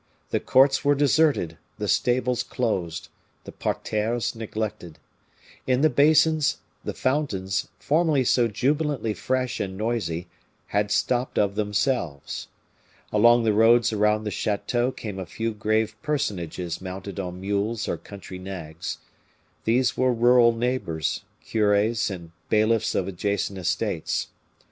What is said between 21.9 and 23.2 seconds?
and bailiffs of